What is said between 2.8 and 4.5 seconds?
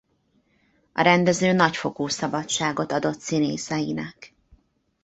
adott színészeinek.